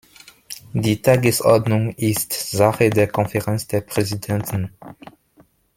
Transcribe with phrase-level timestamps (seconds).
[0.73, 4.73] Die Tagesordnung ist Sache der Konferenz der Präsidenten.